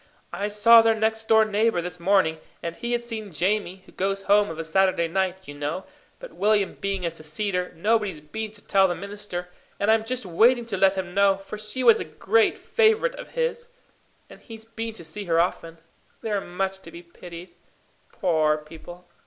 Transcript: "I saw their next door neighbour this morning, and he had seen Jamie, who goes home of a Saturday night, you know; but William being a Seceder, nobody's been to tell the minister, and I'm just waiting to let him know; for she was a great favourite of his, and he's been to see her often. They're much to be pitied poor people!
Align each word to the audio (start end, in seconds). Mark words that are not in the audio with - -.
"I 0.33 0.47
saw 0.47 0.81
their 0.81 0.95
next 0.95 1.27
door 1.27 1.45
neighbour 1.45 1.79
this 1.79 1.99
morning, 1.99 2.39
and 2.63 2.75
he 2.75 2.93
had 2.93 3.03
seen 3.03 3.31
Jamie, 3.31 3.83
who 3.85 3.91
goes 3.91 4.23
home 4.23 4.49
of 4.49 4.57
a 4.57 4.63
Saturday 4.63 5.07
night, 5.07 5.47
you 5.47 5.53
know; 5.53 5.85
but 6.17 6.33
William 6.33 6.73
being 6.73 7.05
a 7.05 7.11
Seceder, 7.11 7.71
nobody's 7.75 8.19
been 8.19 8.51
to 8.53 8.65
tell 8.65 8.87
the 8.87 8.95
minister, 8.95 9.49
and 9.79 9.91
I'm 9.91 10.03
just 10.03 10.25
waiting 10.25 10.65
to 10.65 10.75
let 10.77 10.95
him 10.95 11.13
know; 11.13 11.37
for 11.37 11.55
she 11.59 11.83
was 11.83 11.99
a 11.99 12.03
great 12.05 12.57
favourite 12.57 13.13
of 13.13 13.33
his, 13.37 13.67
and 14.27 14.39
he's 14.39 14.65
been 14.65 14.95
to 14.95 15.03
see 15.03 15.25
her 15.25 15.39
often. 15.39 15.77
They're 16.23 16.41
much 16.41 16.79
to 16.79 16.89
be 16.89 17.03
pitied 17.03 17.51
poor 18.11 18.57
people! 18.57 19.05